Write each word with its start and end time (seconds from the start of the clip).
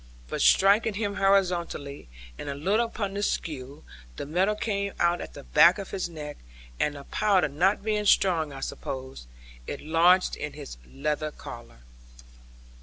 But 0.29 0.41
striking 0.41 0.95
him 0.95 1.17
horizontally, 1.17 2.09
and 2.35 2.49
a 2.49 2.55
little 2.55 2.87
upon 2.87 3.13
the 3.13 3.21
skew, 3.21 3.83
the 4.15 4.25
metal 4.25 4.55
came 4.55 4.93
out 4.99 5.21
at 5.21 5.35
the 5.35 5.43
back 5.43 5.77
of 5.77 5.91
his 5.91 6.09
neck, 6.09 6.37
and 6.79 6.95
(the 6.95 7.03
powder 7.03 7.47
not 7.47 7.83
being 7.83 8.05
strong, 8.07 8.51
I 8.51 8.61
suppose) 8.61 9.27
it 9.67 9.79
lodged 9.79 10.35
in 10.35 10.53
his 10.53 10.77
leather 10.91 11.29
collar. 11.29 11.81